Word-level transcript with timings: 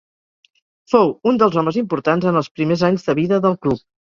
Fou 0.93 1.13
un 1.33 1.37
dels 1.43 1.59
homes 1.63 1.79
importants 1.83 2.27
en 2.33 2.41
els 2.43 2.51
primers 2.57 2.87
anys 2.91 3.09
de 3.11 3.19
vida 3.21 3.43
del 3.47 3.59
club. 3.67 3.89